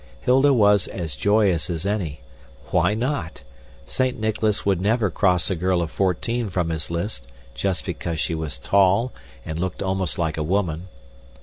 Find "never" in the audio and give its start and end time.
4.81-5.11